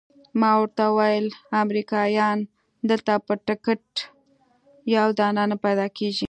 ما 0.39 0.51
ورته 0.61 0.83
وویل 0.89 1.27
امریکایان 1.63 2.37
دلته 2.89 3.13
په 3.25 3.33
ټکټ 3.47 3.85
یو 4.95 5.07
دانه 5.19 5.43
نه 5.51 5.57
پیدا 5.65 5.87
کیږي. 5.97 6.19